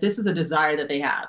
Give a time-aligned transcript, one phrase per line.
[0.00, 1.28] this is a desire that they have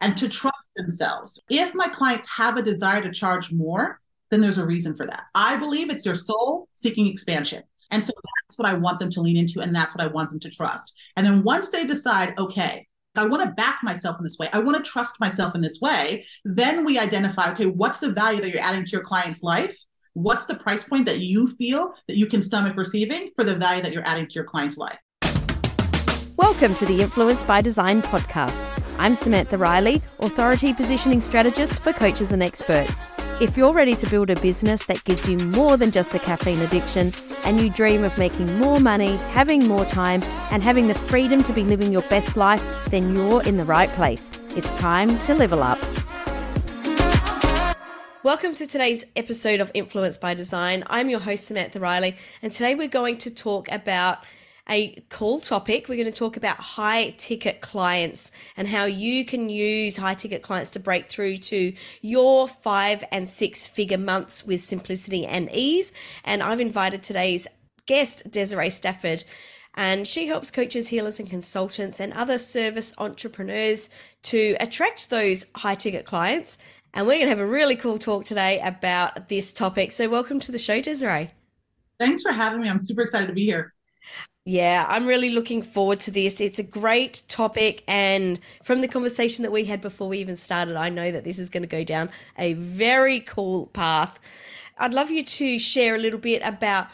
[0.00, 1.40] and to trust themselves.
[1.48, 5.24] If my clients have a desire to charge more, then there's a reason for that.
[5.34, 7.62] I believe it's their soul seeking expansion.
[7.90, 10.30] And so that's what I want them to lean into, and that's what I want
[10.30, 10.94] them to trust.
[11.16, 12.86] And then once they decide, okay,
[13.16, 15.80] I want to back myself in this way, I want to trust myself in this
[15.80, 19.76] way, then we identify, okay, what's the value that you're adding to your client's life?
[20.12, 23.82] What's the price point that you feel that you can stomach receiving for the value
[23.82, 24.98] that you're adding to your client's life?
[26.38, 28.80] Welcome to the Influence by Design podcast.
[28.96, 33.02] I'm Samantha Riley, Authority Positioning Strategist for coaches and experts.
[33.40, 36.60] If you're ready to build a business that gives you more than just a caffeine
[36.60, 37.12] addiction,
[37.44, 40.22] and you dream of making more money, having more time,
[40.52, 43.90] and having the freedom to be living your best life, then you're in the right
[43.90, 44.30] place.
[44.50, 45.80] It's time to level up.
[48.22, 50.84] Welcome to today's episode of Influence by Design.
[50.86, 54.18] I'm your host, Samantha Riley, and today we're going to talk about
[54.68, 55.88] a cool topic.
[55.88, 60.42] We're going to talk about high ticket clients and how you can use high ticket
[60.42, 61.72] clients to break through to
[62.02, 65.92] your five and six figure months with simplicity and ease.
[66.24, 67.46] And I've invited today's
[67.86, 69.24] guest, Desiree Stafford.
[69.74, 73.88] And she helps coaches, healers, and consultants and other service entrepreneurs
[74.24, 76.58] to attract those high ticket clients.
[76.94, 79.92] And we're going to have a really cool talk today about this topic.
[79.92, 81.30] So, welcome to the show, Desiree.
[82.00, 82.68] Thanks for having me.
[82.68, 83.72] I'm super excited to be here.
[84.50, 86.40] Yeah, I'm really looking forward to this.
[86.40, 87.84] It's a great topic.
[87.86, 91.38] And from the conversation that we had before we even started, I know that this
[91.38, 94.18] is going to go down a very cool path.
[94.78, 96.86] I'd love you to share a little bit about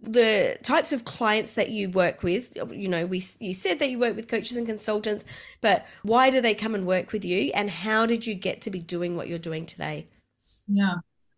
[0.00, 4.00] the types of clients that you work with you know we you said that you
[4.00, 5.24] work with coaches and consultants
[5.60, 8.68] but why do they come and work with you and how did you get to
[8.68, 10.08] be doing what you're doing today
[10.66, 10.94] yeah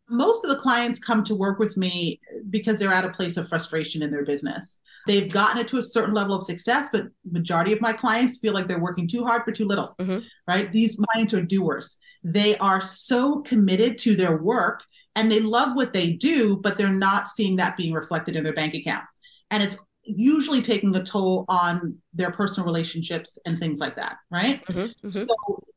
[0.08, 3.48] most of the clients come to work with me because they're at a place of
[3.48, 4.78] frustration in their business.
[5.06, 8.52] They've gotten it to a certain level of success, but majority of my clients feel
[8.52, 9.94] like they're working too hard for too little.
[9.98, 10.20] Mm-hmm.
[10.46, 10.70] Right?
[10.70, 11.98] These clients are doers.
[12.22, 14.84] They are so committed to their work
[15.16, 18.54] and they love what they do, but they're not seeing that being reflected in their
[18.54, 19.04] bank account.
[19.50, 24.64] And it's usually taking a toll on their personal relationships and things like that, right?
[24.66, 25.10] Mm-hmm, mm-hmm.
[25.10, 25.26] So,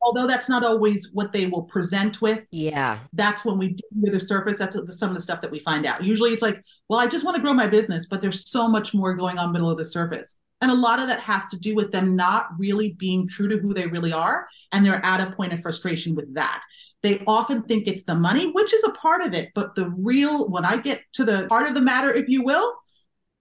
[0.02, 4.10] although that's not always what they will present with, yeah, that's when we dig under
[4.12, 4.58] the surface.
[4.58, 6.04] That's some of the stuff that we find out.
[6.04, 8.94] Usually, it's like, well, I just want to grow my business, but there's so much
[8.94, 10.36] more going on below the surface.
[10.60, 13.58] And a lot of that has to do with them not really being true to
[13.58, 14.48] who they really are.
[14.72, 16.62] And they're at a point of frustration with that.
[17.02, 19.50] They often think it's the money, which is a part of it.
[19.54, 22.74] But the real, when I get to the part of the matter, if you will,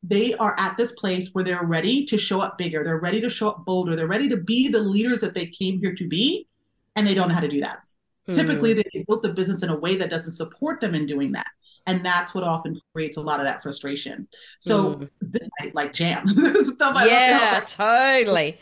[0.04, 2.84] they are at this place where they're ready to show up bigger.
[2.84, 3.96] They're ready to show up bolder.
[3.96, 6.48] They're ready to be the leaders that they came here to be,
[6.96, 7.80] and they don't know how to do that.
[8.28, 8.36] Mm.
[8.36, 11.48] Typically, they built the business in a way that doesn't support them in doing that.
[11.88, 14.28] And that's what often creates a lot of that frustration.
[14.60, 15.10] So mm.
[15.22, 16.28] this I like jam.
[16.64, 18.60] stuff I yeah, totally.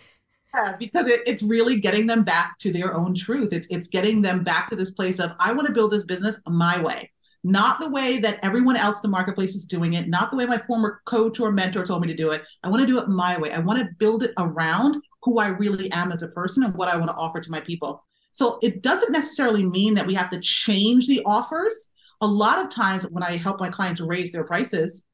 [0.56, 3.52] Yeah, because it, it's really getting them back to their own truth.
[3.52, 6.40] It's it's getting them back to this place of I want to build this business
[6.47, 7.12] my way
[7.46, 10.48] not the way that everyone else in the marketplace is doing it, not the way
[10.48, 12.44] my former coach or mentor told me to do it.
[12.64, 13.52] I want to do it my way.
[13.52, 16.90] I want to build it around who I really am as a person and what
[16.90, 18.04] I want to offer to my people.
[18.32, 21.92] So it doesn't necessarily mean that we have to change the offers.
[22.22, 25.06] A lot of times when I help my clients raise their prices,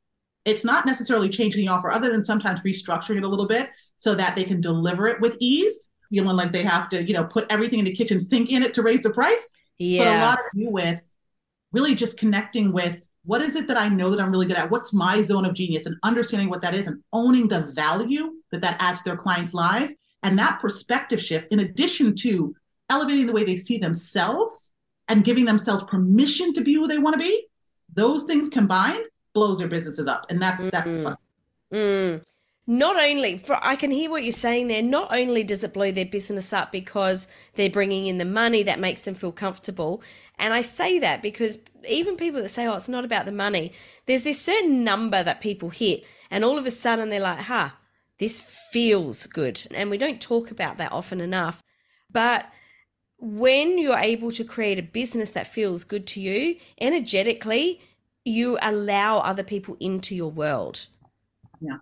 [0.45, 4.15] it's not necessarily changing the offer other than sometimes restructuring it a little bit so
[4.15, 7.45] that they can deliver it with ease, feeling like they have to, you know, put
[7.49, 9.51] everything in the kitchen sink in it to raise the price.
[9.77, 10.05] Yeah.
[10.05, 11.01] But a lot of you with
[11.71, 14.71] really just connecting with what is it that I know that I'm really good at?
[14.71, 18.61] What's my zone of genius and understanding what that is and owning the value that
[18.61, 19.95] that adds to their clients' lives.
[20.23, 22.55] And that perspective shift, in addition to
[22.89, 24.73] elevating the way they see themselves
[25.07, 27.47] and giving themselves permission to be who they want to be,
[27.93, 29.03] those things combined
[29.33, 30.25] blows their businesses up.
[30.29, 30.71] And that's, mm.
[30.71, 31.17] that's fun.
[31.73, 32.23] Mm
[32.71, 35.91] not only for I can hear what you're saying there, not only does it blow
[35.91, 40.01] their business up because they're bringing in the money that makes them feel comfortable.
[40.39, 41.59] And I say that because
[41.89, 43.73] even people that say, oh, it's not about the money,
[44.05, 47.71] there's this certain number that people hit, and all of a sudden they're like, huh,
[48.19, 49.67] this feels good.
[49.75, 51.61] And we don't talk about that often enough.
[52.09, 52.45] But
[53.17, 57.81] when you're able to create a business that feels good to you, energetically,
[58.23, 60.87] you allow other people into your world.
[61.59, 61.79] Yeah.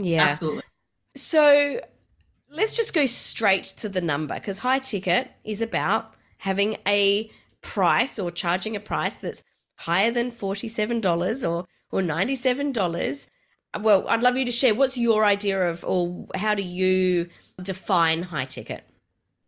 [0.00, 0.28] Yeah.
[0.28, 0.62] Absolutely.
[1.14, 1.80] So
[2.50, 7.30] let's just go straight to the number because high ticket is about having a
[7.60, 9.42] price or charging a price that's
[9.76, 13.26] higher than $47 or or $97.
[13.80, 17.28] Well, I'd love you to share what's your idea of or how do you
[17.62, 18.84] define high ticket?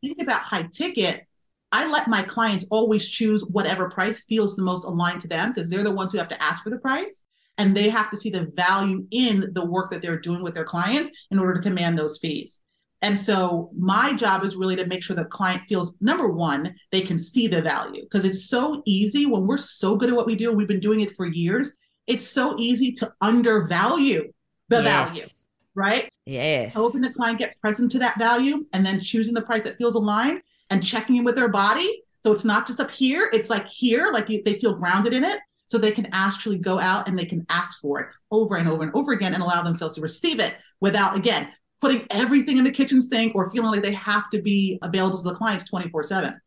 [0.01, 1.27] Think about high ticket.
[1.71, 5.71] I let my clients always choose whatever price feels the most aligned to them because
[5.71, 7.25] they're the ones who have to ask for the price
[7.59, 10.65] and they have to see the value in the work that they're doing with their
[10.65, 12.63] clients in order to command those fees.
[13.03, 17.01] And so my job is really to make sure the client feels number one, they
[17.01, 20.37] can see the value because it's so easy when we're so good at what we
[20.37, 21.77] do and we've been doing it for years.
[22.07, 24.33] It's so easy to undervalue
[24.69, 25.11] the yes.
[25.11, 25.27] value,
[25.75, 26.09] right?
[26.27, 26.75] Yes.
[26.75, 29.97] Helping the client get present to that value and then choosing the price that feels
[29.97, 30.41] aligned
[30.71, 32.03] and checking in with their body.
[32.23, 35.25] So it's not just up here, it's like here, like you, they feel grounded in
[35.25, 35.41] it.
[35.73, 38.83] So they can actually go out and they can ask for it over and over
[38.83, 42.71] and over again and allow themselves to receive it without, again, putting everything in the
[42.71, 46.39] kitchen sink or feeling like they have to be available to the clients 24 7.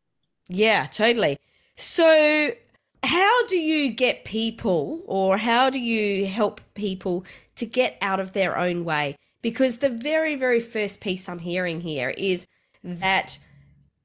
[0.48, 1.40] Yeah, totally.
[1.76, 2.52] So,
[3.02, 7.26] how do you get people or how do you help people
[7.56, 9.16] to get out of their own way?
[9.42, 12.46] Because the very, very first piece I'm hearing here is
[12.84, 13.40] that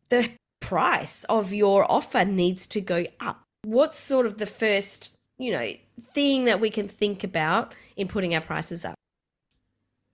[0.09, 0.31] the
[0.61, 3.45] price of your offer needs to go up.
[3.63, 5.73] What's sort of the first, you know,
[6.15, 8.95] thing that we can think about in putting our prices up?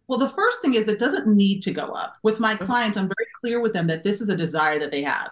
[0.09, 2.17] Well, the first thing is it doesn't need to go up.
[2.23, 2.65] With my mm-hmm.
[2.65, 5.31] clients, I'm very clear with them that this is a desire that they have.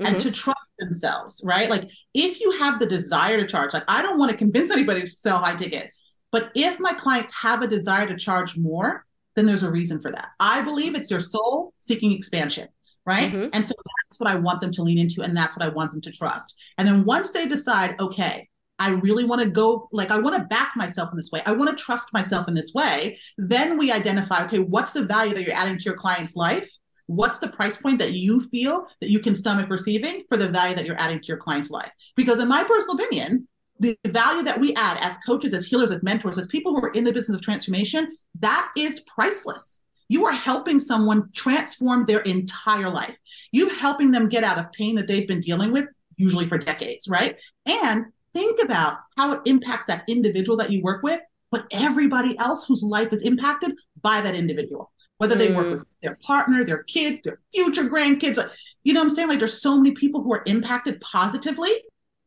[0.00, 0.06] Mm-hmm.
[0.06, 1.70] And to trust themselves, right?
[1.70, 5.00] Like if you have the desire to charge, like I don't want to convince anybody
[5.00, 5.90] to sell high ticket,
[6.30, 10.10] but if my clients have a desire to charge more, then there's a reason for
[10.10, 10.28] that.
[10.38, 12.68] I believe it's their soul seeking expansion
[13.06, 13.32] right?
[13.32, 13.48] Mm-hmm.
[13.52, 13.74] And so
[14.08, 16.12] that's what I want them to lean into, and that's what I want them to
[16.12, 16.56] trust.
[16.76, 18.48] And then once they decide, okay,
[18.78, 21.52] I really want to go, like, I want to back myself in this way, I
[21.52, 25.44] want to trust myself in this way, then we identify, okay, what's the value that
[25.44, 26.68] you're adding to your client's life?
[27.06, 30.74] What's the price point that you feel that you can stomach receiving for the value
[30.74, 31.90] that you're adding to your client's life?
[32.16, 33.46] Because, in my personal opinion,
[33.78, 36.92] the value that we add as coaches, as healers, as mentors, as people who are
[36.92, 38.08] in the business of transformation,
[38.40, 43.16] that is priceless you are helping someone transform their entire life.
[43.52, 45.86] You're helping them get out of pain that they've been dealing with,
[46.16, 47.38] usually for decades, right?
[47.66, 51.20] And think about how it impacts that individual that you work with,
[51.50, 55.72] but everybody else whose life is impacted by that individual, whether they work mm.
[55.72, 58.38] with their partner, their kids, their future grandkids.
[58.84, 59.28] You know what I'm saying?
[59.28, 61.72] Like there's so many people who are impacted positively,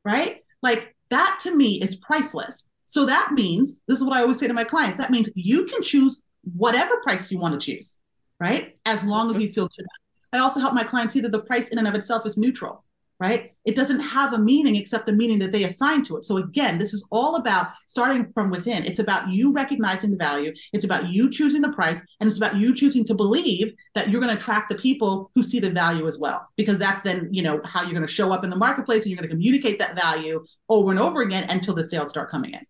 [0.04, 0.38] right?
[0.62, 2.68] Like that to me is priceless.
[2.88, 5.66] So that means, this is what I always say to my clients, that means you
[5.66, 6.24] can choose
[6.56, 8.00] whatever price you want to choose,
[8.40, 8.78] right?
[8.86, 9.86] As long as you feel good.
[10.32, 12.84] I also help my clients see that the price in and of itself is neutral,
[13.20, 13.54] right?
[13.66, 16.26] It doesn't have a meaning except the meaning that they assign to it.
[16.26, 18.86] So again, this is all about starting from within.
[18.86, 20.54] It's about you recognizing the value.
[20.72, 24.22] It's about you choosing the price, and it's about you choosing to believe that you're
[24.22, 27.42] going to attract the people who see the value as well, because that's then you
[27.42, 29.80] know how you're going to show up in the marketplace, and you're going to communicate
[29.80, 32.66] that value over and over again until the sales start coming in.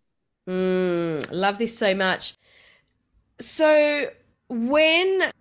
[0.49, 2.35] Mm, love this so much.
[3.39, 4.09] So
[4.50, 5.31] when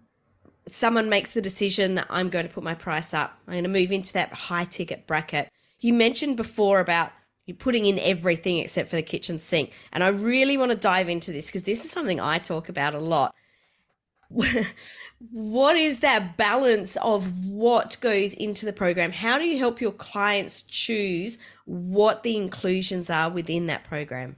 [0.66, 3.70] someone makes the decision that I'm going to put my price up, I'm going to
[3.70, 5.50] move into that high ticket bracket.
[5.80, 7.12] You mentioned before about
[7.46, 9.72] you're putting in everything except for the kitchen sink.
[9.90, 12.94] And I really want to dive into this because this is something I talk about
[12.94, 13.34] a lot.
[15.30, 19.12] what is that balance of what goes into the program?
[19.12, 24.36] How do you help your clients choose what the inclusions are within that program?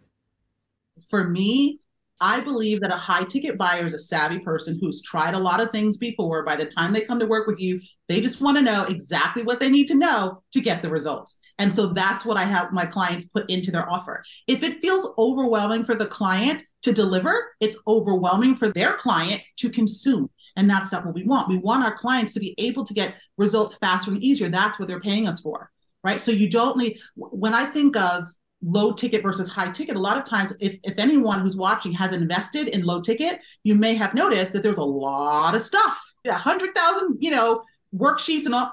[1.08, 1.80] For me,
[2.20, 5.60] I believe that a high ticket buyer is a savvy person who's tried a lot
[5.60, 6.44] of things before.
[6.44, 9.42] By the time they come to work with you, they just want to know exactly
[9.42, 11.38] what they need to know to get the results.
[11.58, 14.22] And so that's what I have my clients put into their offer.
[14.46, 19.70] If it feels overwhelming for the client to deliver, it's overwhelming for their client to
[19.70, 20.30] consume.
[20.56, 21.48] And that's not what we want.
[21.48, 24.48] We want our clients to be able to get results faster and easier.
[24.48, 25.70] That's what they're paying us for.
[26.02, 26.20] Right.
[26.20, 28.26] So you don't need, when I think of
[28.62, 32.14] low ticket versus high ticket, a lot of times, if, if anyone who's watching has
[32.14, 36.32] invested in low ticket, you may have noticed that there's a lot of stuff, a
[36.32, 37.62] hundred thousand, you know,
[37.94, 38.72] worksheets and all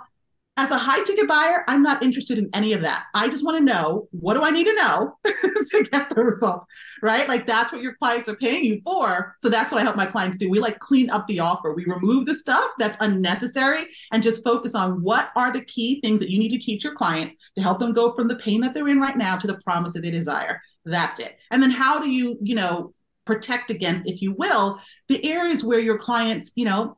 [0.57, 3.05] as a high ticket buyer, I'm not interested in any of that.
[3.13, 6.65] I just want to know what do I need to know to get the result,
[7.03, 7.27] right?
[7.27, 9.35] Like that's what your clients are paying you for.
[9.39, 10.49] So that's what I help my clients do.
[10.49, 11.73] We like clean up the offer.
[11.73, 16.19] We remove the stuff that's unnecessary and just focus on what are the key things
[16.19, 18.73] that you need to teach your clients to help them go from the pain that
[18.73, 20.59] they're in right now to the promise that they desire.
[20.85, 21.37] That's it.
[21.51, 22.93] And then how do you, you know,
[23.25, 26.97] protect against, if you will, the areas where your clients, you know,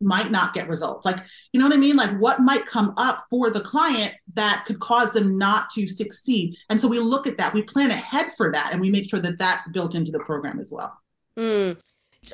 [0.00, 1.06] might not get results.
[1.06, 1.96] Like, you know what I mean?
[1.96, 6.56] Like, what might come up for the client that could cause them not to succeed?
[6.68, 9.20] And so we look at that, we plan ahead for that, and we make sure
[9.20, 10.98] that that's built into the program as well.
[11.38, 11.78] Mm.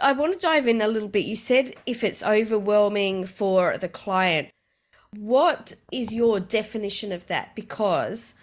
[0.02, 1.24] I want to dive in a little bit.
[1.24, 4.48] You said if it's overwhelming for the client,
[5.16, 7.54] what is your definition of that?
[7.54, 8.34] Because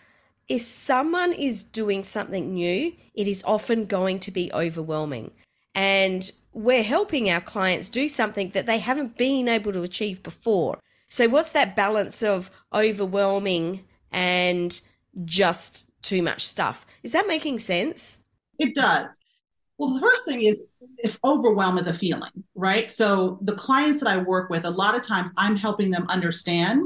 [0.48, 5.32] if someone is doing something new, it is often going to be overwhelming.
[5.74, 10.80] And we're helping our clients do something that they haven't been able to achieve before.
[11.10, 14.80] So, what's that balance of overwhelming and
[15.26, 16.86] just too much stuff?
[17.04, 18.20] Is that making sense?
[18.58, 19.20] It does.
[19.78, 22.92] Well, the first thing is if overwhelm is a feeling, right?
[22.92, 26.86] So the clients that I work with, a lot of times I'm helping them understand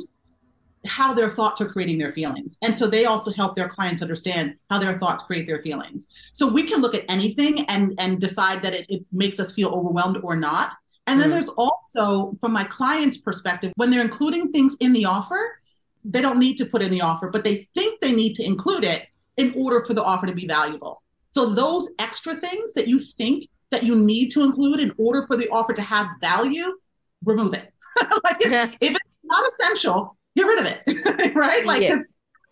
[0.85, 2.57] how their thoughts are creating their feelings.
[2.61, 6.07] And so they also help their clients understand how their thoughts create their feelings.
[6.33, 9.69] So we can look at anything and and decide that it, it makes us feel
[9.69, 10.75] overwhelmed or not.
[11.07, 11.33] And then mm.
[11.33, 15.59] there's also, from my client's perspective, when they're including things in the offer,
[16.05, 18.83] they don't need to put in the offer, but they think they need to include
[18.83, 21.01] it in order for the offer to be valuable.
[21.31, 25.35] So those extra things that you think that you need to include in order for
[25.35, 26.77] the offer to have value,
[27.25, 27.73] remove it.
[28.23, 31.35] like if, if, it's not essential, get rid of it.
[31.35, 31.65] right?
[31.65, 31.95] Like yeah.
[31.95, 32.07] it's,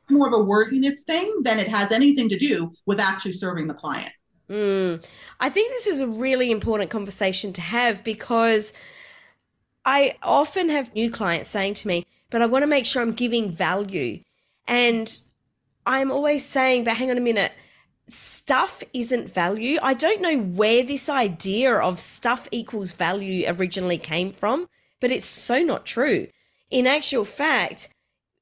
[0.09, 3.73] more of a worthiness thing than it has anything to do with actually serving the
[3.73, 4.11] client.
[4.49, 5.01] Mm.
[5.39, 8.73] I think this is a really important conversation to have because
[9.85, 13.13] I often have new clients saying to me, but I want to make sure I'm
[13.13, 14.21] giving value.
[14.67, 15.17] And
[15.85, 17.53] I'm always saying, but hang on a minute,
[18.09, 19.79] stuff isn't value.
[19.81, 24.67] I don't know where this idea of stuff equals value originally came from,
[24.99, 26.27] but it's so not true.
[26.71, 27.89] In actual fact,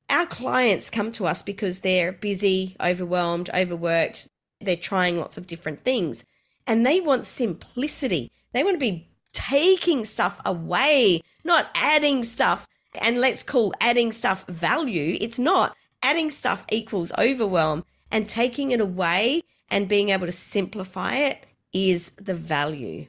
[0.10, 4.28] our clients come to us because they're busy, overwhelmed, overworked,
[4.62, 6.26] they're trying lots of different things,
[6.68, 8.32] and they want simplicity.
[8.54, 12.68] They want to be taking stuff away, not adding stuff.
[12.96, 15.18] And let's call adding stuff value.
[15.20, 15.76] It's not.
[16.02, 22.12] Adding stuff equals overwhelm, and taking it away and being able to simplify it is
[22.12, 23.06] the value.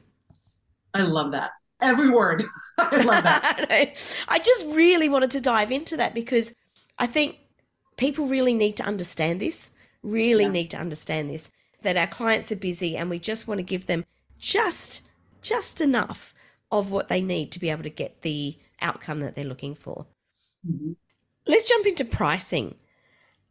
[0.93, 1.51] I love that.
[1.81, 2.43] Every word.
[2.77, 3.95] I love that.
[4.27, 6.53] I just really wanted to dive into that because
[6.97, 7.37] I think
[7.97, 9.71] people really need to understand this,
[10.03, 10.51] really yeah.
[10.51, 11.51] need to understand this
[11.83, 14.05] that our clients are busy and we just want to give them
[14.37, 15.01] just
[15.41, 16.33] just enough
[16.71, 20.05] of what they need to be able to get the outcome that they're looking for.
[20.67, 20.91] Mm-hmm.
[21.47, 22.75] Let's jump into pricing.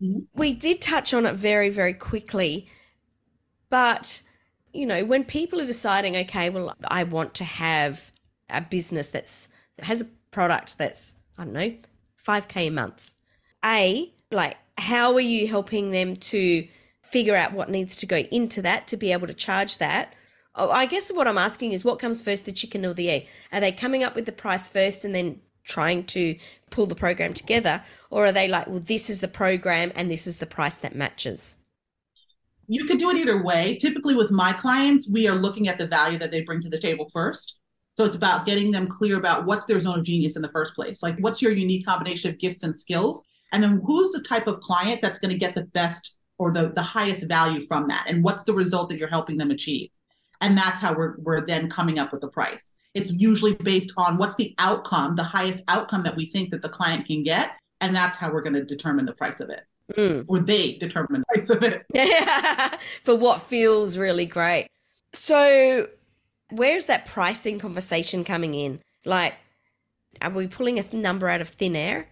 [0.01, 0.21] Mm-hmm.
[0.33, 2.69] We did touch on it very very quickly
[3.71, 4.21] but,
[4.75, 8.13] you know, when people are deciding, okay, well, I want to have
[8.53, 11.75] a business that's that has a product that's, I don't know,
[12.27, 13.11] 5K a month.
[13.65, 16.67] A, like, how are you helping them to
[17.03, 20.15] figure out what needs to go into that to be able to charge that?
[20.55, 23.29] Oh, I guess what I'm asking is what comes first, the chicken or the egg?
[23.53, 26.37] Are they coming up with the price first and then trying to
[26.71, 27.83] pull the program together?
[28.11, 30.95] Or are they like, well, this is the program and this is the price that
[30.95, 31.57] matches?
[32.71, 33.77] you could do it either way.
[33.81, 36.79] Typically, with my clients, we are looking at the value that they bring to the
[36.79, 37.59] table first.
[37.95, 40.75] So it's about getting them clear about what's their zone of genius in the first
[40.75, 41.03] place.
[41.03, 43.27] Like, what's your unique combination of gifts and skills?
[43.53, 46.73] And then who's the type of client that's going to get the best or the,
[46.75, 48.07] the highest value from that?
[48.09, 49.91] And what's the result that you're helping them achieve?
[50.41, 52.73] And that's how we're, we're then coming up with the price.
[52.95, 56.69] It's usually based on what's the outcome, the highest outcome that we think that the
[56.69, 57.53] client can get.
[57.81, 59.65] And that's how we're going to determine the price of it
[59.97, 60.25] mm.
[60.29, 61.85] or they determine the price of it.
[61.93, 64.69] Yeah, For what feels really great.
[65.13, 65.89] So,
[66.51, 68.81] where's that pricing conversation coming in?
[69.05, 69.35] Like,
[70.21, 72.09] are we pulling a number out of thin air?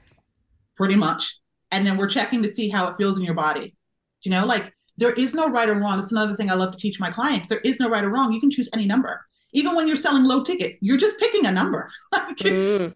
[0.76, 1.38] Pretty much.
[1.70, 3.74] And then we're checking to see how it feels in your body.
[4.22, 5.96] You know, like there is no right or wrong.
[5.96, 7.48] That's another thing I love to teach my clients.
[7.48, 8.32] There is no right or wrong.
[8.32, 9.24] You can choose any number.
[9.52, 11.90] Even when you're selling low ticket, you're just picking a number.
[12.14, 12.94] mm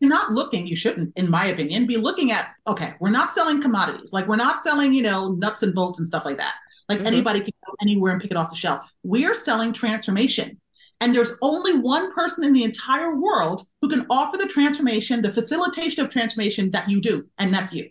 [0.00, 3.60] you're not looking, you shouldn't, in my opinion, be looking at, okay, we're not selling
[3.60, 4.12] commodities.
[4.12, 6.54] Like we're not selling, you know, nuts and bolts and stuff like that.
[6.88, 7.06] Like mm-hmm.
[7.06, 8.90] anybody can go anywhere and pick it off the shelf.
[9.04, 10.58] We're selling transformation.
[11.00, 15.32] And there's only one person in the entire world who can offer the transformation, the
[15.32, 17.88] facilitation of transformation that you do, and that's you,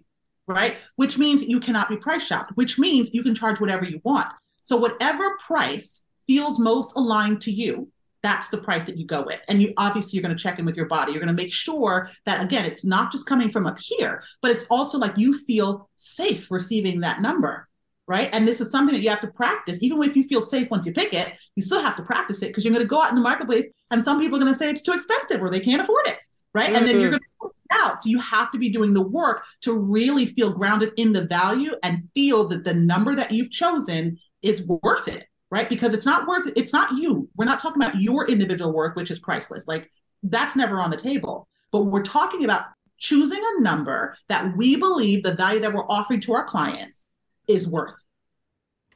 [0.47, 0.77] right?
[0.95, 4.27] Which means you cannot be price shopped, which means you can charge whatever you want.
[4.63, 9.39] So, whatever price feels most aligned to you, that's the price that you go with.
[9.47, 11.11] And you obviously you're going to check in with your body.
[11.11, 14.51] You're going to make sure that again, it's not just coming from up here, but
[14.51, 17.67] it's also like you feel safe receiving that number.
[18.09, 18.29] Right.
[18.33, 19.77] And this is something that you have to practice.
[19.83, 22.47] Even if you feel safe once you pick it, you still have to practice it
[22.47, 24.57] because you're going to go out in the marketplace and some people are going to
[24.57, 26.17] say it's too expensive or they can't afford it.
[26.51, 26.69] Right.
[26.69, 26.75] Mm-hmm.
[26.75, 27.19] And then you're mm-hmm.
[27.41, 28.01] going to out.
[28.01, 31.75] So you have to be doing the work to really feel grounded in the value
[31.83, 35.69] and feel that the number that you've chosen is worth it right?
[35.69, 37.27] Because it's not worth it's not you.
[37.35, 39.67] We're not talking about your individual worth, which is priceless.
[39.67, 39.89] Like
[40.23, 41.47] that's never on the table.
[41.71, 42.65] But we're talking about
[42.97, 47.13] choosing a number that we believe the value that we're offering to our clients
[47.49, 48.03] is worth.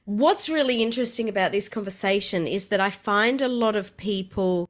[0.05, 4.69] What's really interesting about this conversation is that I find a lot of people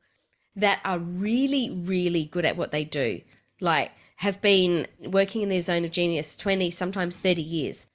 [0.56, 3.22] that are really, really good at what they do,
[3.60, 7.88] like have been working in their zone of genius 20, sometimes 30 years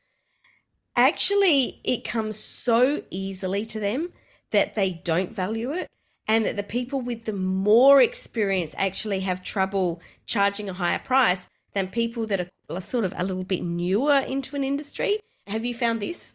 [0.99, 4.13] actually it comes so easily to them
[4.51, 5.89] that they don't value it
[6.27, 11.49] and that the people with the more experience actually have trouble charging a higher price
[11.73, 15.21] than people that are sort of a little bit newer into an industry.
[15.49, 16.35] Have you found this?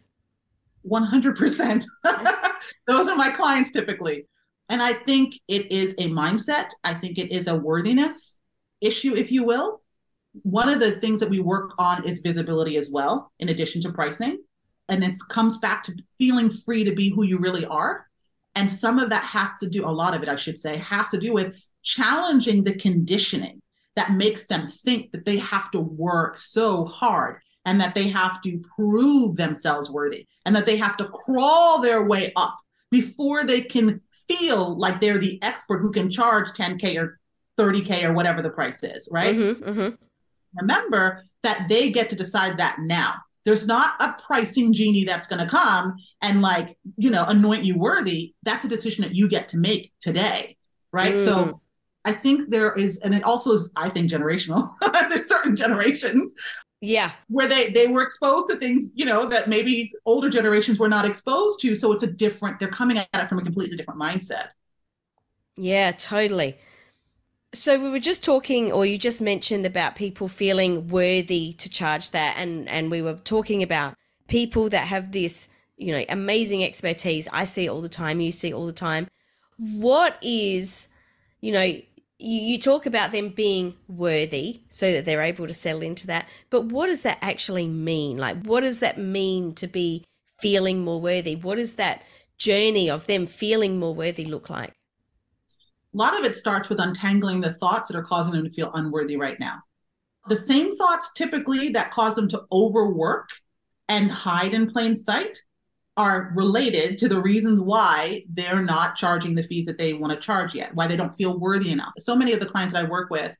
[0.89, 1.86] 100%.
[2.88, 4.27] Those are my clients typically.
[4.70, 6.70] And I think it is a mindset.
[6.84, 8.39] I think it is a worthiness
[8.82, 9.82] issue, if you will.
[10.41, 13.91] One of the things that we work on is visibility as well, in addition to
[13.91, 14.39] pricing.
[14.89, 18.08] And it comes back to feeling free to be who you really are.
[18.55, 21.12] And some of that has to do, a lot of it, I should say, has
[21.12, 23.62] to do with challenging the conditioning
[23.96, 28.41] that makes them think that they have to work so hard and that they have
[28.41, 32.58] to prove themselves worthy and that they have to crawl their way up
[32.91, 37.20] before they can feel like they're the expert who can charge 10K or
[37.58, 39.36] 30K or whatever the price is, right?
[39.36, 39.96] Mm-hmm, mm-hmm.
[40.60, 43.15] Remember that they get to decide that now.
[43.46, 47.77] There's not a pricing genie that's going to come and, like, you know, anoint you
[47.77, 48.34] worthy.
[48.43, 50.55] That's a decision that you get to make today,
[50.93, 51.15] right?
[51.15, 51.25] Mm.
[51.25, 51.62] So
[52.05, 54.72] I think there is, and it also is, I think, generational.
[55.10, 56.36] There's certain generations
[56.83, 57.12] yeah.
[57.29, 61.05] where they they were exposed to things you know that maybe older generations were not
[61.05, 61.75] exposed to.
[61.75, 64.50] So it's a different they're coming at it from a completely different mindset.
[65.55, 66.57] Yeah totally.
[67.53, 72.12] So we were just talking or you just mentioned about people feeling worthy to charge
[72.12, 73.95] that and and we were talking about
[74.27, 77.29] people that have this you know amazing expertise.
[77.31, 79.07] I see it all the time you see it all the time.
[79.57, 80.89] What is
[81.39, 81.79] you know
[82.24, 86.27] you, talk about them being worthy so that they're able to settle into that.
[86.50, 88.18] But what does that actually mean?
[88.18, 90.06] Like, what does that mean to be
[90.39, 91.36] feeling more worthy?
[91.36, 92.03] What does that
[92.38, 94.72] journey of them feeling more worthy look like?
[95.94, 98.72] A lot of it starts with untangling the thoughts that are causing them to feel
[98.74, 99.60] unworthy right now.
[100.30, 103.30] The same thoughts typically that cause them to overwork
[103.89, 105.38] and hide in plain sight
[105.95, 110.19] are related to the reasons why they're not charging the fees that they want to
[110.19, 111.93] charge yet, why they don't feel worthy enough.
[112.00, 113.35] So many of the clients that I work with,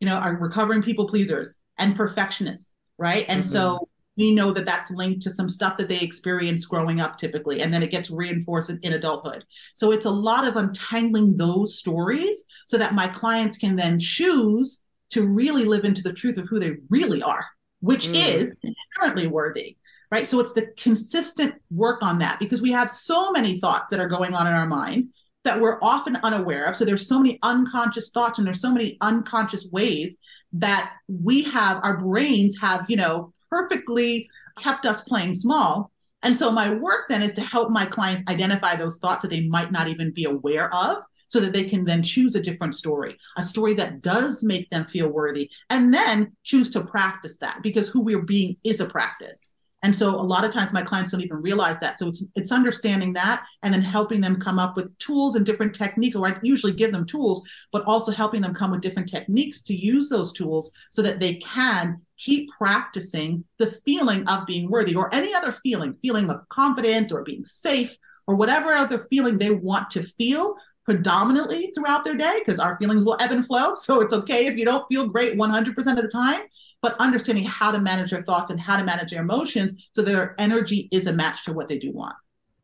[0.00, 3.24] you know, are recovering people pleasers and perfectionists, right?
[3.28, 3.52] And mm-hmm.
[3.52, 7.60] so we know that that's linked to some stuff that they experience growing up typically,
[7.60, 9.44] and then it gets reinforced in, in adulthood.
[9.74, 14.82] So it's a lot of untangling those stories so that my clients can then choose
[15.10, 17.46] to really live into the truth of who they really are,
[17.80, 18.14] which mm.
[18.14, 19.76] is inherently worthy
[20.12, 20.28] right?
[20.28, 24.08] So it's the consistent work on that because we have so many thoughts that are
[24.08, 25.08] going on in our mind
[25.44, 26.76] that we're often unaware of.
[26.76, 30.18] So there's so many unconscious thoughts and there's so many unconscious ways
[30.52, 35.90] that we have our brains have, you know, perfectly kept us playing small.
[36.22, 39.48] And so my work then is to help my clients identify those thoughts that they
[39.48, 43.16] might not even be aware of so that they can then choose a different story,
[43.38, 47.88] a story that does make them feel worthy, and then choose to practice that because
[47.88, 49.50] who we're being is a practice.
[49.82, 51.98] And so a lot of times my clients don't even realize that.
[51.98, 55.74] So it's it's understanding that and then helping them come up with tools and different
[55.74, 57.42] techniques, or I usually give them tools,
[57.72, 61.34] but also helping them come with different techniques to use those tools so that they
[61.36, 67.10] can keep practicing the feeling of being worthy or any other feeling, feeling of confidence
[67.10, 67.96] or being safe
[68.28, 73.04] or whatever other feeling they want to feel predominantly throughout their day because our feelings
[73.04, 73.74] will ebb and flow.
[73.82, 76.40] So it's okay if you don't feel great 100% of the time,
[76.82, 80.34] but understanding how to manage their thoughts and how to manage their emotions so their
[80.38, 82.14] energy is a match to what they do want.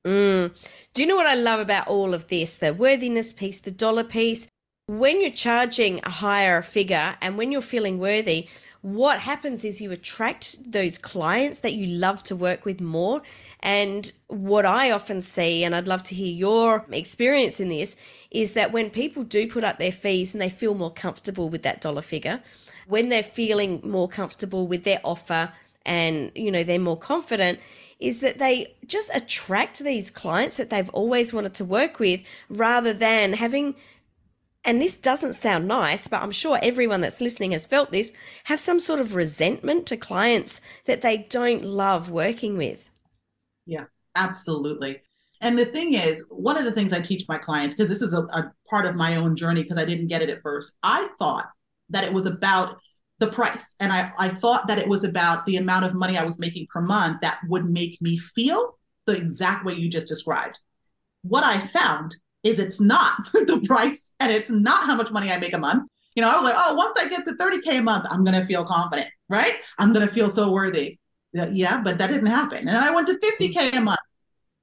[0.05, 0.55] Mm.
[0.95, 2.57] Do you know what I love about all of this?
[2.57, 4.49] The worthiness piece, the dollar piece.
[4.87, 8.49] When you're charging a higher figure and when you're feeling worthy,
[8.83, 13.23] what happens is you attract those clients that you love to work with more.
[13.61, 17.97] And what I often see, and I'd love to hear your experience in this,
[18.31, 21.63] is that when people do put up their fees and they feel more comfortable with
[21.65, 22.41] that dollar figure,
[22.87, 25.53] when they're feeling more comfortable with their offer
[25.85, 27.59] and, you know, they're more confident,
[27.99, 32.93] is that they just attract these clients that they've always wanted to work with rather
[32.93, 33.75] than having
[34.69, 38.13] and this doesn't sound nice, but I'm sure everyone that's listening has felt this,
[38.45, 42.91] have some sort of resentment to clients that they don't love working with.
[43.65, 45.01] Yeah, absolutely.
[45.41, 48.13] And the thing is, one of the things I teach my clients, because this is
[48.13, 51.09] a, a part of my own journey, because I didn't get it at first, I
[51.19, 51.47] thought
[51.89, 52.77] that it was about
[53.21, 53.75] the price.
[53.81, 56.67] And I, I thought that it was about the amount of money I was making
[56.69, 60.59] per month that would make me feel the exact way you just described.
[61.23, 65.39] What I found is it's not the price and it's not how much money I
[65.39, 65.89] make a month.
[66.15, 68.39] You know, I was like, oh, once I get to 30K a month, I'm going
[68.39, 69.55] to feel confident, right?
[69.79, 70.99] I'm going to feel so worthy.
[71.33, 72.59] Yeah, but that didn't happen.
[72.59, 73.99] And then I went to 50K a month.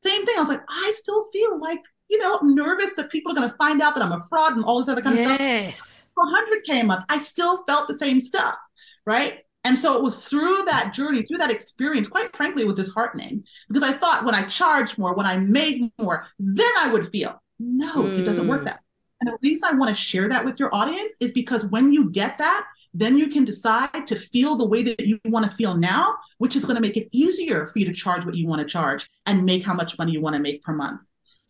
[0.01, 0.35] Same thing.
[0.37, 3.55] I was like, I still feel like, you know, nervous that people are going to
[3.55, 5.29] find out that I'm a fraud and all this other kind yes.
[5.29, 5.39] of stuff.
[5.39, 6.07] Yes.
[6.17, 8.55] 100K a month, I still felt the same stuff,
[9.05, 9.39] right?
[9.63, 13.43] And so it was through that journey, through that experience, quite frankly, it was disheartening
[13.67, 17.41] because I thought when I charged more, when I made more, then I would feel.
[17.59, 18.19] No, mm.
[18.19, 18.65] it doesn't work hmm.
[18.65, 18.81] that.
[19.21, 22.09] And the reason I want to share that with your audience is because when you
[22.11, 25.75] get that, then you can decide to feel the way that you want to feel
[25.75, 28.59] now, which is going to make it easier for you to charge what you want
[28.59, 31.01] to charge and make how much money you want to make per month.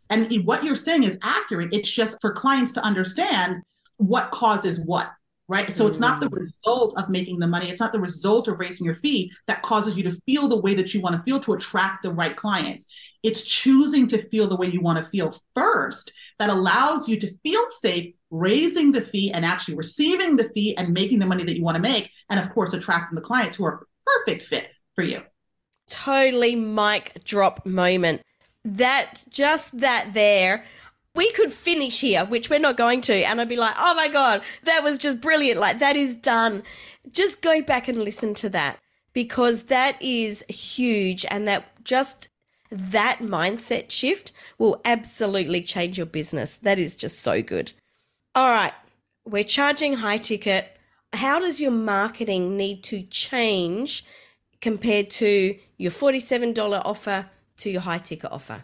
[0.10, 1.70] And what you're saying is accurate.
[1.74, 3.64] It's just for clients to understand
[3.98, 5.12] what causes what
[5.48, 5.74] right?
[5.74, 6.38] So it's not the mm.
[6.38, 9.96] result of making the money, it's not the result of raising your fee that causes
[9.96, 12.88] you to feel the way that you want to feel to attract the right clients.
[13.24, 17.32] It's choosing to feel the way you want to feel first that allows you to
[17.44, 21.56] feel safe raising the fee and actually receiving the fee and making the money that
[21.56, 25.04] you want to make and of course attracting the clients who are perfect fit for
[25.04, 25.22] you.
[25.88, 28.22] Totally mic drop moment.
[28.64, 30.66] That just that there
[31.16, 34.10] we could finish here, which we're not going to, and I'd be like, oh my
[34.10, 35.60] God, that was just brilliant.
[35.60, 36.64] Like, that is done.
[37.10, 38.80] Just go back and listen to that
[39.14, 42.28] because that is huge, and that just
[42.70, 46.58] that mindset shift will absolutely change your business.
[46.58, 47.72] That is just so good.
[48.34, 48.74] All right,
[49.24, 50.78] we're charging high ticket.
[51.14, 54.04] How does your marketing need to change
[54.60, 58.64] compared to your $47 offer to your high ticket offer?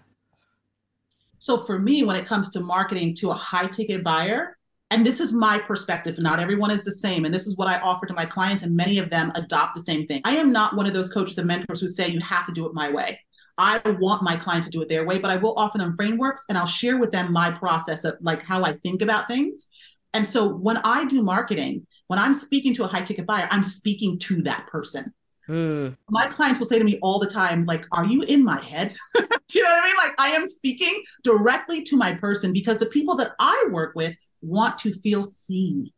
[1.41, 4.59] So for me, when it comes to marketing to a high ticket buyer,
[4.91, 7.25] and this is my perspective, not everyone is the same.
[7.25, 9.81] And this is what I offer to my clients, and many of them adopt the
[9.81, 10.21] same thing.
[10.23, 12.67] I am not one of those coaches and mentors who say you have to do
[12.67, 13.19] it my way.
[13.57, 16.45] I want my clients to do it their way, but I will offer them frameworks
[16.47, 19.67] and I'll share with them my process of like how I think about things.
[20.13, 23.63] And so when I do marketing, when I'm speaking to a high ticket buyer, I'm
[23.63, 25.11] speaking to that person.
[25.49, 25.97] Mm.
[26.09, 28.95] My clients will say to me all the time, like, are you in my head?
[29.15, 29.23] Do
[29.59, 29.95] you know what I mean?
[29.97, 34.15] Like, I am speaking directly to my person because the people that I work with
[34.41, 35.91] want to feel seen,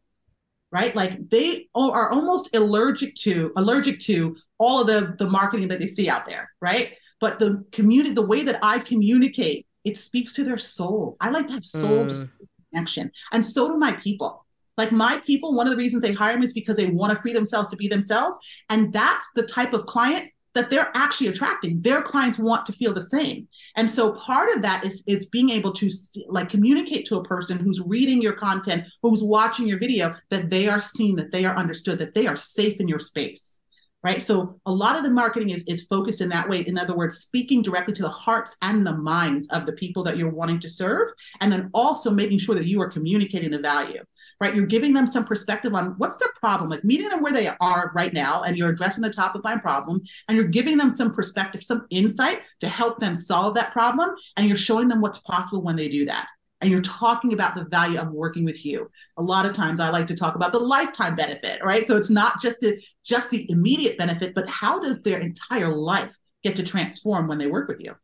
[0.72, 0.96] right?
[0.96, 5.88] Like they are almost allergic to allergic to all of the the marketing that they
[5.88, 6.94] see out there, right?
[7.20, 11.16] But the community, the way that I communicate, it speaks to their soul.
[11.22, 12.30] I like to have soul mm.
[12.72, 14.43] connection, and so do my people.
[14.78, 17.22] Like my people, one of the reasons they hire me is because they want to
[17.22, 18.38] free themselves to be themselves.
[18.70, 21.82] And that's the type of client that they're actually attracting.
[21.82, 23.48] Their clients want to feel the same.
[23.76, 25.90] And so part of that is, is being able to
[26.28, 30.68] like communicate to a person who's reading your content, who's watching your video, that they
[30.68, 33.60] are seen, that they are understood, that they are safe in your space.
[34.04, 34.22] Right.
[34.22, 36.60] So a lot of the marketing is, is focused in that way.
[36.60, 40.18] In other words, speaking directly to the hearts and the minds of the people that
[40.18, 41.08] you're wanting to serve.
[41.40, 44.02] And then also making sure that you are communicating the value
[44.44, 44.54] right?
[44.54, 47.92] You're giving them some perspective on what's the problem, like meeting them where they are
[47.96, 51.14] right now, and you're addressing the top of mind problem, and you're giving them some
[51.14, 55.62] perspective, some insight to help them solve that problem, and you're showing them what's possible
[55.62, 56.28] when they do that.
[56.60, 58.92] And you're talking about the value of working with you.
[59.18, 61.88] A lot of times I like to talk about the lifetime benefit, right?
[61.88, 66.18] So it's not just the just the immediate benefit, but how does their entire life
[66.44, 67.96] get to transform when they work with you?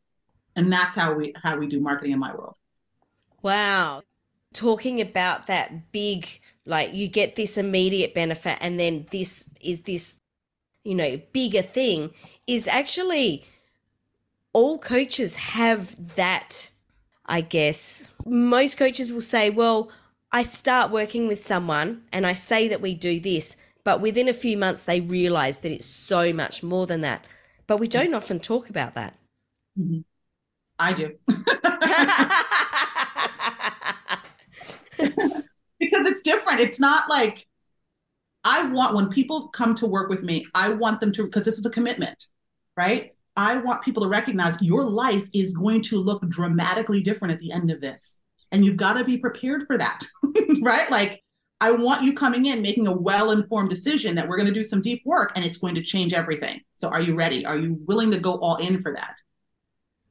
[0.55, 2.55] And that's how we how we do marketing in my world.
[3.41, 4.03] Wow
[4.53, 10.17] talking about that big like you get this immediate benefit and then this is this
[10.83, 12.11] you know bigger thing
[12.47, 13.45] is actually
[14.53, 16.71] all coaches have that
[17.25, 18.09] i guess.
[18.25, 19.89] Most coaches will say well
[20.31, 24.33] i start working with someone and i say that we do this but within a
[24.33, 27.25] few months they realize that it's so much more than that.
[27.65, 29.15] But we don't often talk about that.
[29.79, 30.01] Mm-hmm.
[30.79, 31.13] i do
[35.79, 36.59] because different.
[36.59, 37.47] It's not like
[38.43, 41.57] I want when people come to work with me, I want them to because this
[41.57, 42.25] is a commitment,
[42.77, 43.13] right?
[43.35, 47.51] I want people to recognize your life is going to look dramatically different at the
[47.51, 48.21] end of this.
[48.51, 50.01] And you've got to be prepared for that,
[50.61, 50.89] right?
[50.89, 51.23] Like,
[51.61, 54.63] I want you coming in making a well informed decision that we're going to do
[54.63, 56.61] some deep work and it's going to change everything.
[56.75, 57.45] So, are you ready?
[57.45, 59.15] Are you willing to go all in for that?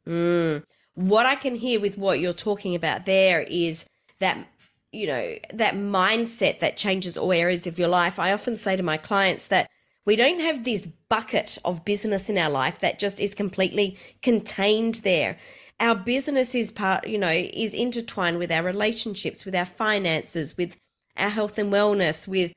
[0.06, 0.64] Mm.
[0.94, 3.86] What I can hear with what you're talking about there is
[4.20, 4.46] that
[4.92, 8.18] you know, that mindset that changes all areas of your life.
[8.18, 9.68] I often say to my clients that
[10.06, 14.96] we don't have this bucket of business in our life that just is completely contained
[14.96, 15.36] there.
[15.80, 20.76] Our business is part, you know, is intertwined with our relationships, with our finances, with
[21.16, 22.52] our health and wellness, with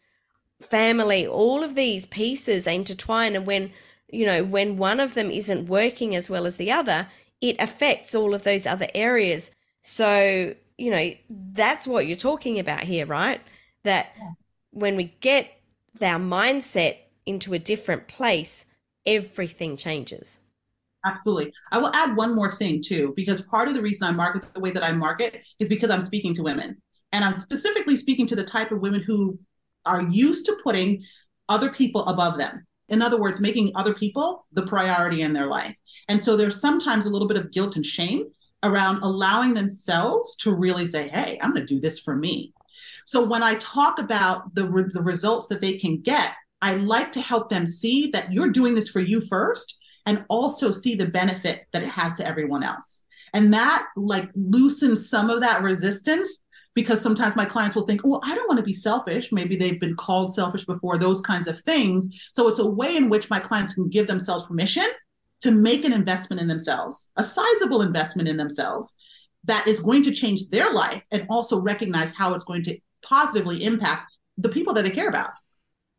[0.62, 1.28] family.
[1.28, 3.36] All of these pieces intertwine.
[3.36, 3.72] And when,
[4.08, 7.10] you know, when one of them isn't working as well as the other,
[7.42, 9.52] it affects all of those other areas.
[9.82, 13.40] So you know, that's what you're talking about here, right?
[13.84, 14.32] That yeah.
[14.72, 15.52] when we get
[16.02, 18.66] our mindset into a different place,
[19.06, 20.40] everything changes.
[21.06, 21.52] Absolutely.
[21.72, 24.60] I will add one more thing too, because part of the reason I market the
[24.60, 26.82] way that I market is because I'm speaking to women.
[27.12, 29.38] And I'm specifically speaking to the type of women who
[29.86, 31.04] are used to putting
[31.50, 32.66] other people above them.
[32.90, 35.76] In other words, making other people the priority in their life.
[36.08, 38.26] And so there's sometimes a little bit of guilt and shame
[38.64, 42.54] around allowing themselves to really say, hey, I'm going to do this for me.
[43.06, 47.12] So when I talk about the, re- the results that they can get, I like
[47.14, 51.08] to help them see that you're doing this for you first and also see the
[51.08, 53.06] benefit that it has to everyone else.
[53.34, 56.40] And that like loosens some of that resistance
[56.74, 59.32] because sometimes my clients will think, well, I don't want to be selfish.
[59.32, 62.10] Maybe they've been called selfish before, those kinds of things.
[62.32, 64.88] So it's a way in which my clients can give themselves permission
[65.42, 68.96] to make an investment in themselves, a sizable investment in themselves
[69.44, 73.64] that is going to change their life and also recognize how it's going to positively
[73.64, 75.32] impact the people that they care about.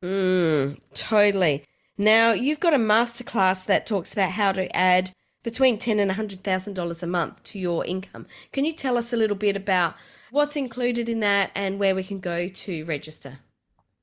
[0.02, 1.64] Mm, totally.
[1.98, 6.42] Now, you've got a masterclass that talks about how to add between ten and hundred
[6.44, 8.26] thousand dollars a month to your income.
[8.52, 9.94] Can you tell us a little bit about
[10.30, 13.40] what's included in that and where we can go to register?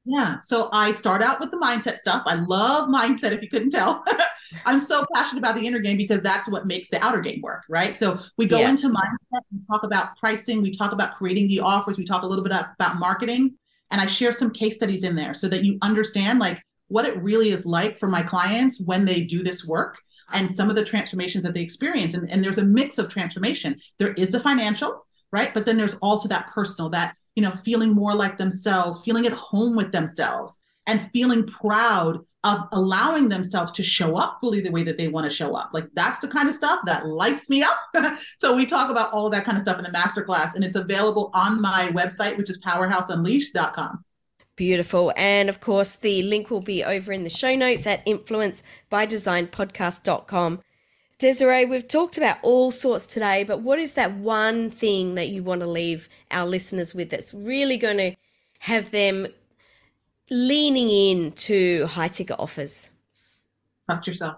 [0.05, 0.37] Yeah.
[0.39, 2.23] So I start out with the mindset stuff.
[2.25, 4.03] I love mindset, if you couldn't tell.
[4.65, 7.63] I'm so passionate about the inner game because that's what makes the outer game work,
[7.69, 7.97] right?
[7.97, 8.69] So we go yeah.
[8.69, 12.27] into mindset, we talk about pricing, we talk about creating the offers, we talk a
[12.27, 13.55] little bit about marketing,
[13.91, 17.21] and I share some case studies in there so that you understand like what it
[17.21, 19.99] really is like for my clients when they do this work
[20.31, 22.13] and some of the transformations that they experience.
[22.13, 23.77] And, and there's a mix of transformation.
[23.97, 25.53] There is the financial, right?
[25.53, 29.31] But then there's also that personal, that, you know, feeling more like themselves, feeling at
[29.31, 34.83] home with themselves, and feeling proud of allowing themselves to show up fully the way
[34.83, 35.69] that they want to show up.
[35.73, 37.79] Like that's the kind of stuff that lights me up.
[38.37, 41.31] so we talk about all that kind of stuff in the masterclass, and it's available
[41.33, 44.03] on my website, which is powerhouseunleashed.com.
[44.57, 45.13] Beautiful.
[45.15, 50.59] And of course, the link will be over in the show notes at influencebydesignpodcast.com.
[51.19, 55.43] Desiree, we've talked about all sorts today, but what is that one thing that you
[55.43, 58.15] want to leave our listeners with that's really going to
[58.59, 59.27] have them
[60.29, 62.89] leaning in to high ticket offers?
[63.85, 64.37] Trust yourself.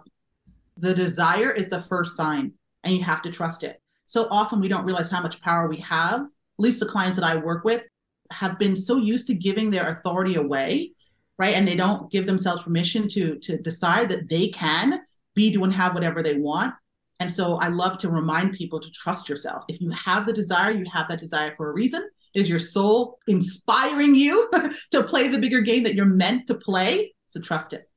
[0.76, 3.80] The desire is the first sign, and you have to trust it.
[4.08, 6.22] So often we don't realize how much power we have.
[6.22, 7.86] At least the clients that I work with,
[8.32, 10.94] have been so used to giving their authority away,
[11.38, 11.54] right?
[11.54, 15.02] And they don't give themselves permission to to decide that they can
[15.42, 16.76] be, do, and have whatever they want.
[17.20, 19.64] And so I love to remind people to trust yourself.
[19.68, 22.08] If you have the desire, you have that desire for a reason.
[22.36, 24.50] Is your soul inspiring you
[24.92, 27.14] to play the bigger game that you're meant to play?
[27.28, 27.90] So trust it.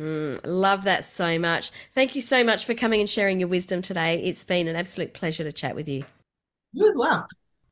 [0.00, 1.70] Mm, love that so much.
[1.94, 4.22] Thank you so much for coming and sharing your wisdom today.
[4.22, 6.04] It's been an absolute pleasure to chat with you.
[6.72, 7.26] You as well.